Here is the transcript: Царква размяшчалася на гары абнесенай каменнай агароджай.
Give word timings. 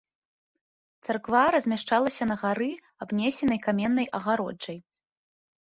Царква 1.07 1.41
размяшчалася 1.57 2.23
на 2.31 2.35
гары 2.45 2.71
абнесенай 3.07 3.59
каменнай 3.67 4.07
агароджай. 4.23 4.77